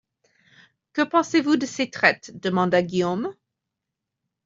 [0.93, 2.35] Que pensez-vous de ces traites?
[2.39, 3.35] demanda Guillaume.